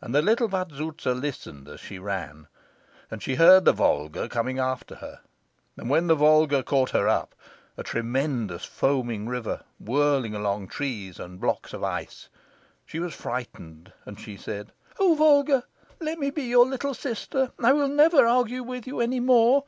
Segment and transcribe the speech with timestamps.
[0.00, 2.48] And the little Vazouza listened as she ran,
[3.08, 5.20] and she heard the Volga coming after her;
[5.76, 7.36] and when the Volga caught her up
[7.76, 12.28] a tremendous foaming river, whirling along trees and blocks of ice
[12.84, 15.62] she was frightened, and she said, "O Volga,
[16.00, 17.52] let me be your little sister.
[17.60, 19.62] I will never argue with you any more.